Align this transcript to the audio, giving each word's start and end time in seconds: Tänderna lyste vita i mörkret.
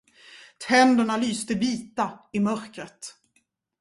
Tänderna 0.67 1.17
lyste 1.17 1.53
vita 1.53 2.19
i 2.31 2.39
mörkret. 2.39 3.13